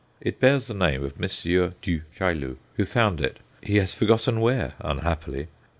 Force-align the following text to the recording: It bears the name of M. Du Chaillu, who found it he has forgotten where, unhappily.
It 0.19 0.39
bears 0.39 0.65
the 0.65 0.73
name 0.73 1.05
of 1.05 1.21
M. 1.21 1.29
Du 1.83 2.01
Chaillu, 2.17 2.57
who 2.73 2.85
found 2.85 3.21
it 3.21 3.37
he 3.61 3.75
has 3.77 3.93
forgotten 3.93 4.39
where, 4.39 4.73
unhappily. 4.79 5.47